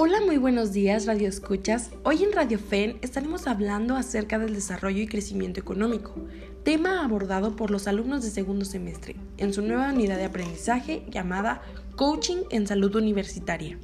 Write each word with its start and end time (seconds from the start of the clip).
Hola, 0.00 0.20
muy 0.24 0.36
buenos 0.36 0.72
días, 0.72 1.06
Radio 1.06 1.28
Escuchas. 1.28 1.90
Hoy 2.04 2.22
en 2.22 2.30
Radio 2.30 2.60
FEN 2.60 2.98
estaremos 3.02 3.48
hablando 3.48 3.96
acerca 3.96 4.38
del 4.38 4.54
desarrollo 4.54 5.02
y 5.02 5.08
crecimiento 5.08 5.58
económico, 5.58 6.14
tema 6.62 7.02
abordado 7.02 7.56
por 7.56 7.72
los 7.72 7.88
alumnos 7.88 8.22
de 8.22 8.30
segundo 8.30 8.64
semestre 8.64 9.16
en 9.38 9.52
su 9.52 9.60
nueva 9.60 9.92
unidad 9.92 10.16
de 10.16 10.26
aprendizaje 10.26 11.02
llamada 11.10 11.62
Coaching 11.96 12.44
en 12.50 12.68
Salud 12.68 12.94
Universitaria, 12.94 13.76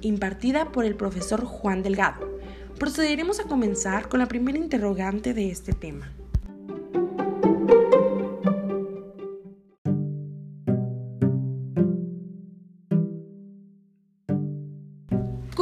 impartida 0.00 0.70
por 0.70 0.84
el 0.84 0.94
profesor 0.94 1.44
Juan 1.44 1.82
Delgado. 1.82 2.38
Procederemos 2.78 3.40
a 3.40 3.48
comenzar 3.48 4.08
con 4.08 4.20
la 4.20 4.28
primera 4.28 4.58
interrogante 4.58 5.34
de 5.34 5.50
este 5.50 5.72
tema. 5.72 6.12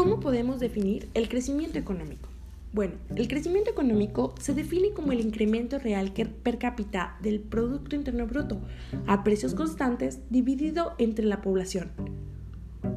¿Cómo 0.04 0.20
podemos 0.20 0.60
definir 0.60 1.08
el 1.14 1.30
crecimiento 1.30 1.78
económico? 1.78 2.28
Bueno, 2.74 2.92
el 3.16 3.26
crecimiento 3.26 3.70
económico 3.70 4.34
se 4.38 4.52
define 4.52 4.90
como 4.90 5.12
el 5.12 5.20
incremento 5.20 5.78
real 5.78 6.12
per 6.12 6.58
cápita 6.58 7.16
del 7.22 7.40
Producto 7.40 7.96
Interno 7.96 8.26
Bruto 8.26 8.60
a 9.06 9.24
precios 9.24 9.54
constantes 9.54 10.20
dividido 10.28 10.92
entre 10.98 11.24
la 11.24 11.40
población. 11.40 11.92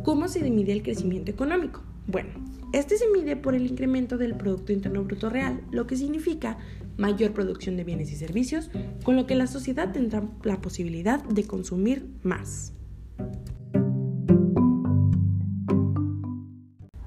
¿Cómo 0.03 0.27
se 0.27 0.41
mide 0.52 0.73
el 0.73 0.83
crecimiento 0.83 1.31
económico? 1.31 1.81
Bueno, 2.07 2.27
este 2.73 2.97
se 2.97 3.08
mide 3.08 3.38
por 3.38 3.55
el 3.55 3.67
incremento 3.67 4.17
del 4.17 4.35
Producto 4.35 4.73
Interno 4.73 5.05
Bruto 5.05 5.30
real, 5.30 5.61
lo 5.71 5.88
que 5.88 5.95
significa 5.95 6.58
mayor 6.97 7.31
producción 7.31 7.77
de 7.77 7.85
bienes 7.85 8.11
y 8.11 8.17
servicios, 8.17 8.69
con 9.05 9.16
lo 9.16 9.25
que 9.25 9.35
la 9.35 9.47
sociedad 9.47 9.94
tendrá 9.94 10.27
la 10.44 10.59
posibilidad 10.59 11.23
de 11.23 11.47
consumir 11.47 12.05
más. 12.23 12.73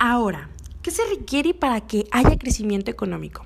Ahora, 0.03 0.49
¿qué 0.81 0.91
se 0.91 1.03
requiere 1.11 1.53
para 1.53 1.83
que 1.83 2.07
haya 2.11 2.39
crecimiento 2.39 2.91
económico? 2.91 3.45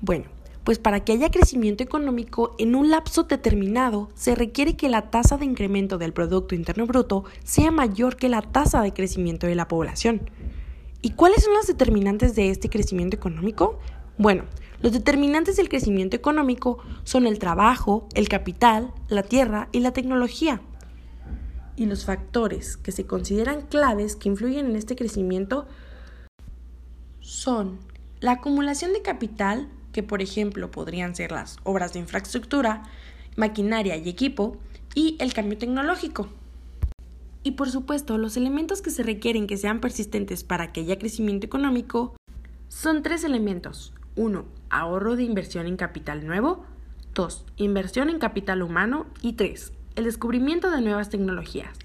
Bueno, 0.00 0.26
pues 0.62 0.78
para 0.78 1.00
que 1.00 1.10
haya 1.10 1.32
crecimiento 1.32 1.82
económico 1.82 2.54
en 2.60 2.76
un 2.76 2.90
lapso 2.90 3.24
determinado 3.24 4.08
se 4.14 4.36
requiere 4.36 4.76
que 4.76 4.88
la 4.88 5.10
tasa 5.10 5.36
de 5.36 5.46
incremento 5.46 5.98
del 5.98 6.12
Producto 6.12 6.54
Interno 6.54 6.86
Bruto 6.86 7.24
sea 7.42 7.72
mayor 7.72 8.14
que 8.14 8.28
la 8.28 8.40
tasa 8.40 8.82
de 8.82 8.92
crecimiento 8.92 9.48
de 9.48 9.56
la 9.56 9.66
población. 9.66 10.30
¿Y 11.02 11.10
cuáles 11.14 11.42
son 11.42 11.54
los 11.54 11.66
determinantes 11.66 12.36
de 12.36 12.50
este 12.50 12.70
crecimiento 12.70 13.16
económico? 13.16 13.80
Bueno, 14.16 14.44
los 14.80 14.92
determinantes 14.92 15.56
del 15.56 15.68
crecimiento 15.68 16.14
económico 16.14 16.78
son 17.02 17.26
el 17.26 17.40
trabajo, 17.40 18.06
el 18.14 18.28
capital, 18.28 18.92
la 19.08 19.24
tierra 19.24 19.68
y 19.72 19.80
la 19.80 19.92
tecnología 19.92 20.60
y 21.78 21.86
los 21.86 22.04
factores 22.04 22.76
que 22.76 22.90
se 22.90 23.06
consideran 23.06 23.62
claves 23.62 24.16
que 24.16 24.28
influyen 24.28 24.66
en 24.66 24.76
este 24.76 24.96
crecimiento 24.96 25.66
son 27.20 27.78
la 28.20 28.32
acumulación 28.32 28.92
de 28.92 29.02
capital, 29.02 29.68
que 29.92 30.02
por 30.02 30.20
ejemplo 30.20 30.72
podrían 30.72 31.14
ser 31.14 31.30
las 31.30 31.56
obras 31.62 31.92
de 31.92 32.00
infraestructura, 32.00 32.82
maquinaria 33.36 33.96
y 33.96 34.08
equipo, 34.08 34.56
y 34.94 35.16
el 35.20 35.32
cambio 35.32 35.56
tecnológico. 35.56 36.28
Y 37.44 37.52
por 37.52 37.70
supuesto, 37.70 38.18
los 38.18 38.36
elementos 38.36 38.82
que 38.82 38.90
se 38.90 39.04
requieren 39.04 39.46
que 39.46 39.56
sean 39.56 39.80
persistentes 39.80 40.42
para 40.42 40.72
que 40.72 40.80
haya 40.80 40.98
crecimiento 40.98 41.46
económico 41.46 42.16
son 42.68 43.02
tres 43.02 43.22
elementos. 43.22 43.94
Uno, 44.16 44.46
Ahorro 44.68 45.14
de 45.14 45.22
inversión 45.22 45.68
en 45.68 45.76
capital 45.76 46.26
nuevo. 46.26 46.64
2. 47.14 47.46
Inversión 47.56 48.10
en 48.10 48.18
capital 48.18 48.62
humano. 48.62 49.06
Y 49.22 49.34
3 49.34 49.72
el 49.98 50.04
descubrimiento 50.04 50.70
de 50.70 50.80
nuevas 50.80 51.10
tecnologías. 51.10 51.76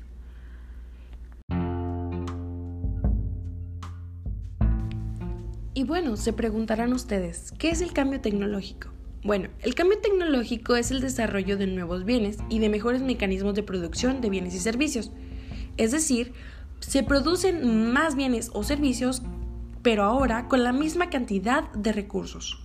Y 5.73 5.83
bueno, 5.83 6.15
se 6.15 6.31
preguntarán 6.31 6.93
ustedes, 6.93 7.51
¿qué 7.57 7.71
es 7.71 7.81
el 7.81 7.91
cambio 7.91 8.21
tecnológico? 8.21 8.89
Bueno, 9.23 9.49
el 9.61 9.73
cambio 9.73 9.97
tecnológico 9.99 10.75
es 10.75 10.91
el 10.91 11.01
desarrollo 11.01 11.57
de 11.57 11.65
nuevos 11.65 12.05
bienes 12.05 12.37
y 12.49 12.59
de 12.59 12.69
mejores 12.69 13.01
mecanismos 13.01 13.55
de 13.55 13.63
producción 13.63 14.21
de 14.21 14.29
bienes 14.29 14.53
y 14.53 14.59
servicios. 14.59 15.11
Es 15.77 15.91
decir, 15.91 16.33
se 16.81 17.01
producen 17.01 17.91
más 17.91 18.15
bienes 18.15 18.51
o 18.53 18.63
servicios, 18.63 19.23
pero 19.81 20.03
ahora 20.03 20.47
con 20.47 20.63
la 20.63 20.71
misma 20.71 21.09
cantidad 21.09 21.71
de 21.71 21.91
recursos. 21.91 22.62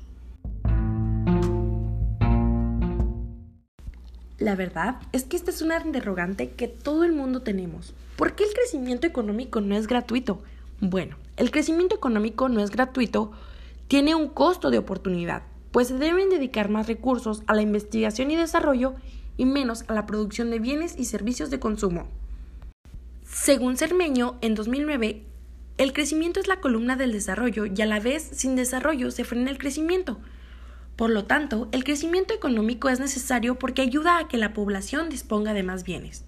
La 4.38 4.54
verdad 4.54 5.00
es 5.10 5.24
que 5.24 5.36
esta 5.36 5.50
es 5.50 5.62
una 5.62 5.82
interrogante 5.84 6.50
que 6.50 6.68
todo 6.68 7.02
el 7.02 7.12
mundo 7.12 7.42
tenemos. 7.42 7.92
¿Por 8.16 8.36
qué 8.36 8.44
el 8.44 8.54
crecimiento 8.54 9.06
económico 9.06 9.60
no 9.60 9.76
es 9.76 9.88
gratuito? 9.88 10.40
Bueno, 10.80 11.16
el 11.36 11.50
crecimiento 11.50 11.96
económico 11.96 12.48
no 12.48 12.60
es 12.60 12.70
gratuito, 12.70 13.32
tiene 13.88 14.14
un 14.14 14.28
costo 14.28 14.70
de 14.70 14.78
oportunidad, 14.78 15.42
pues 15.72 15.88
se 15.88 15.98
deben 15.98 16.30
dedicar 16.30 16.68
más 16.68 16.86
recursos 16.86 17.42
a 17.48 17.54
la 17.54 17.62
investigación 17.62 18.30
y 18.30 18.36
desarrollo 18.36 18.94
y 19.36 19.44
menos 19.44 19.84
a 19.88 19.94
la 19.94 20.06
producción 20.06 20.50
de 20.50 20.60
bienes 20.60 20.96
y 20.96 21.06
servicios 21.06 21.50
de 21.50 21.58
consumo. 21.58 22.06
Según 23.24 23.76
Cermeño, 23.76 24.36
en 24.40 24.54
2009, 24.54 25.24
el 25.78 25.92
crecimiento 25.92 26.38
es 26.38 26.46
la 26.46 26.60
columna 26.60 26.94
del 26.94 27.10
desarrollo 27.10 27.66
y 27.66 27.82
a 27.82 27.86
la 27.86 27.98
vez 27.98 28.22
sin 28.22 28.54
desarrollo 28.54 29.10
se 29.10 29.24
frena 29.24 29.50
el 29.50 29.58
crecimiento. 29.58 30.18
Por 30.98 31.10
lo 31.10 31.26
tanto, 31.26 31.68
el 31.70 31.84
crecimiento 31.84 32.34
económico 32.34 32.88
es 32.88 32.98
necesario 32.98 33.56
porque 33.56 33.82
ayuda 33.82 34.18
a 34.18 34.26
que 34.26 34.36
la 34.36 34.52
población 34.52 35.08
disponga 35.08 35.54
de 35.54 35.62
más 35.62 35.84
bienes. 35.84 36.24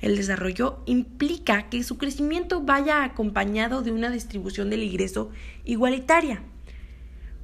El 0.00 0.16
desarrollo 0.16 0.78
implica 0.86 1.68
que 1.68 1.82
su 1.82 1.98
crecimiento 1.98 2.62
vaya 2.62 3.04
acompañado 3.04 3.82
de 3.82 3.92
una 3.92 4.08
distribución 4.08 4.70
del 4.70 4.84
ingreso 4.84 5.28
igualitaria. 5.66 6.42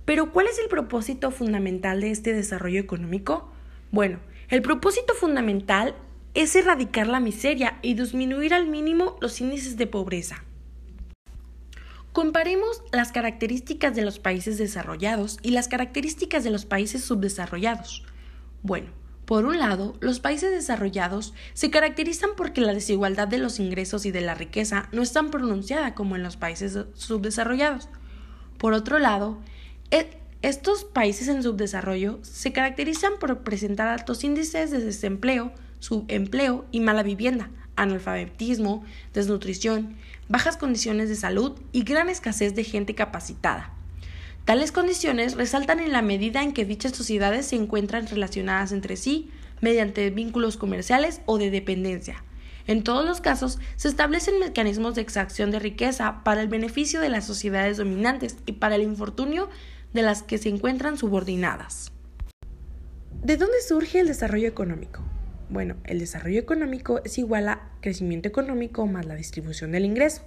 Pero 0.06 0.32
¿cuál 0.32 0.46
es 0.46 0.58
el 0.58 0.70
propósito 0.70 1.30
fundamental 1.30 2.00
de 2.00 2.10
este 2.10 2.32
desarrollo 2.32 2.80
económico? 2.80 3.52
Bueno, 3.90 4.20
el 4.48 4.62
propósito 4.62 5.12
fundamental 5.12 5.94
es 6.32 6.56
erradicar 6.56 7.06
la 7.06 7.20
miseria 7.20 7.80
y 7.82 7.92
disminuir 7.92 8.54
al 8.54 8.66
mínimo 8.66 9.18
los 9.20 9.42
índices 9.42 9.76
de 9.76 9.88
pobreza. 9.88 10.42
Comparemos 12.12 12.82
las 12.92 13.10
características 13.10 13.96
de 13.96 14.02
los 14.02 14.18
países 14.18 14.58
desarrollados 14.58 15.38
y 15.42 15.52
las 15.52 15.68
características 15.68 16.44
de 16.44 16.50
los 16.50 16.66
países 16.66 17.02
subdesarrollados. 17.02 18.04
Bueno, 18.62 18.90
por 19.24 19.46
un 19.46 19.58
lado, 19.58 19.94
los 20.00 20.20
países 20.20 20.50
desarrollados 20.50 21.32
se 21.54 21.70
caracterizan 21.70 22.30
porque 22.36 22.60
la 22.60 22.74
desigualdad 22.74 23.28
de 23.28 23.38
los 23.38 23.58
ingresos 23.60 24.04
y 24.04 24.10
de 24.10 24.20
la 24.20 24.34
riqueza 24.34 24.90
no 24.92 25.00
es 25.00 25.14
tan 25.14 25.30
pronunciada 25.30 25.94
como 25.94 26.14
en 26.14 26.22
los 26.22 26.36
países 26.36 26.76
subdesarrollados. 26.92 27.88
Por 28.58 28.74
otro 28.74 28.98
lado, 28.98 29.38
e, 29.90 30.18
estos 30.42 30.84
países 30.84 31.28
en 31.28 31.42
subdesarrollo 31.42 32.18
se 32.20 32.52
caracterizan 32.52 33.14
por 33.20 33.38
presentar 33.38 33.88
altos 33.88 34.22
índices 34.22 34.70
de 34.70 34.80
desempleo, 34.80 35.52
subempleo 35.78 36.66
y 36.72 36.80
mala 36.80 37.02
vivienda, 37.02 37.48
analfabetismo, 37.76 38.84
desnutrición, 39.14 39.96
bajas 40.28 40.56
condiciones 40.56 41.08
de 41.08 41.16
salud 41.16 41.60
y 41.72 41.84
gran 41.84 42.08
escasez 42.08 42.54
de 42.54 42.64
gente 42.64 42.94
capacitada. 42.94 43.72
Tales 44.44 44.72
condiciones 44.72 45.36
resaltan 45.36 45.78
en 45.78 45.92
la 45.92 46.02
medida 46.02 46.42
en 46.42 46.52
que 46.52 46.64
dichas 46.64 46.92
sociedades 46.92 47.46
se 47.46 47.56
encuentran 47.56 48.08
relacionadas 48.08 48.72
entre 48.72 48.96
sí 48.96 49.30
mediante 49.60 50.10
vínculos 50.10 50.56
comerciales 50.56 51.20
o 51.26 51.38
de 51.38 51.50
dependencia. 51.50 52.24
En 52.66 52.82
todos 52.82 53.04
los 53.04 53.20
casos, 53.20 53.58
se 53.76 53.88
establecen 53.88 54.38
mecanismos 54.38 54.94
de 54.94 55.02
extracción 55.02 55.50
de 55.50 55.58
riqueza 55.58 56.22
para 56.24 56.42
el 56.42 56.48
beneficio 56.48 57.00
de 57.00 57.08
las 57.08 57.26
sociedades 57.26 57.76
dominantes 57.76 58.36
y 58.46 58.52
para 58.52 58.76
el 58.76 58.82
infortunio 58.82 59.48
de 59.92 60.02
las 60.02 60.22
que 60.22 60.38
se 60.38 60.48
encuentran 60.48 60.96
subordinadas. 60.96 61.92
¿De 63.22 63.36
dónde 63.36 63.60
surge 63.66 64.00
el 64.00 64.08
desarrollo 64.08 64.48
económico? 64.48 65.02
Bueno, 65.52 65.76
el 65.84 65.98
desarrollo 65.98 66.40
económico 66.40 67.02
es 67.04 67.18
igual 67.18 67.46
a 67.50 67.69
crecimiento 67.82 68.26
económico 68.26 68.87
más 68.87 69.04
la 69.04 69.14
distribución 69.14 69.70
del 69.70 69.84
ingreso. 69.84 70.22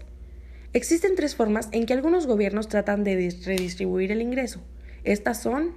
Existen 0.72 1.16
tres 1.16 1.36
formas 1.36 1.68
en 1.72 1.88
que 1.88 1.94
algunos 1.94 2.28
gobiernos 2.28 2.68
tratan 2.68 3.04
de 3.04 3.16
redistribuir 3.44 4.12
el 4.12 4.22
ingreso. 4.22 4.62
Estas 5.04 5.42
son 5.42 5.74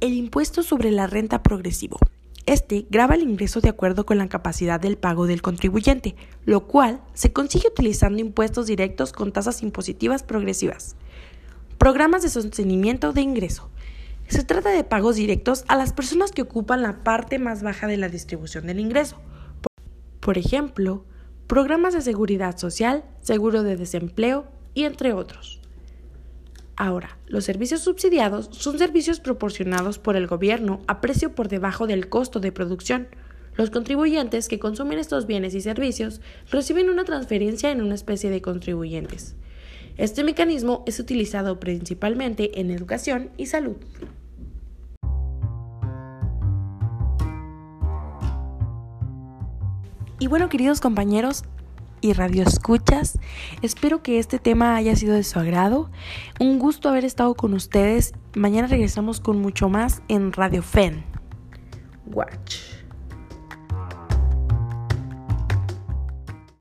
el 0.00 0.12
impuesto 0.12 0.62
sobre 0.62 0.92
la 0.92 1.08
renta 1.08 1.42
progresivo. 1.42 1.98
Este 2.46 2.86
graba 2.90 3.16
el 3.16 3.22
ingreso 3.22 3.60
de 3.60 3.70
acuerdo 3.70 4.06
con 4.06 4.18
la 4.18 4.28
capacidad 4.28 4.78
del 4.78 4.98
pago 4.98 5.26
del 5.26 5.42
contribuyente, 5.42 6.14
lo 6.44 6.68
cual 6.68 7.00
se 7.12 7.32
consigue 7.32 7.66
utilizando 7.66 8.20
impuestos 8.20 8.66
directos 8.66 9.12
con 9.12 9.32
tasas 9.32 9.64
impositivas 9.64 10.22
progresivas. 10.22 10.94
Programas 11.76 12.22
de 12.22 12.28
sostenimiento 12.28 13.12
de 13.12 13.22
ingreso. 13.22 13.68
Se 14.28 14.44
trata 14.44 14.70
de 14.70 14.84
pagos 14.84 15.16
directos 15.16 15.64
a 15.68 15.76
las 15.76 15.92
personas 15.92 16.32
que 16.32 16.42
ocupan 16.42 16.82
la 16.82 17.04
parte 17.04 17.38
más 17.38 17.62
baja 17.62 17.86
de 17.86 17.96
la 17.96 18.08
distribución 18.08 18.66
del 18.66 18.80
ingreso. 18.80 19.20
Por 20.20 20.38
ejemplo, 20.38 21.04
programas 21.46 21.94
de 21.94 22.00
seguridad 22.00 22.56
social, 22.56 23.04
seguro 23.20 23.62
de 23.62 23.76
desempleo 23.76 24.46
y 24.72 24.84
entre 24.84 25.12
otros. 25.12 25.60
Ahora, 26.76 27.18
los 27.26 27.44
servicios 27.44 27.82
subsidiados 27.82 28.48
son 28.52 28.78
servicios 28.78 29.20
proporcionados 29.20 29.98
por 29.98 30.16
el 30.16 30.26
gobierno 30.26 30.80
a 30.88 31.00
precio 31.00 31.34
por 31.34 31.48
debajo 31.48 31.86
del 31.86 32.08
costo 32.08 32.40
de 32.40 32.50
producción, 32.50 33.08
Los 33.56 33.70
contribuyentes 33.70 34.48
que 34.48 34.58
consumen 34.58 34.98
estos 34.98 35.26
bienes 35.26 35.54
y 35.54 35.60
servicios 35.60 36.20
reciben 36.50 36.90
una 36.90 37.04
transferencia 37.04 37.70
en 37.70 37.82
una 37.82 37.94
especie 37.94 38.30
de 38.30 38.42
contribuyentes. 38.42 39.36
Este 39.96 40.24
mecanismo 40.24 40.82
es 40.86 40.98
utilizado 40.98 41.60
principalmente 41.60 42.60
en 42.60 42.70
educación 42.70 43.30
y 43.36 43.46
salud. 43.46 43.76
Y 50.18 50.26
bueno, 50.26 50.48
queridos 50.48 50.80
compañeros 50.80 51.44
y 52.00 52.12
radioescuchas, 52.12 53.18
espero 53.62 54.02
que 54.02 54.18
este 54.18 54.38
tema 54.38 54.76
haya 54.76 54.96
sido 54.96 55.14
de 55.14 55.22
su 55.22 55.38
agrado. 55.38 55.90
Un 56.40 56.58
gusto 56.58 56.88
haber 56.88 57.04
estado 57.04 57.34
con 57.34 57.54
ustedes. 57.54 58.14
Mañana 58.34 58.66
regresamos 58.66 59.20
con 59.20 59.40
mucho 59.40 59.68
más 59.68 60.02
en 60.08 60.32
Radio 60.32 60.62
FEN. 60.62 61.04
Watch. 62.06 62.73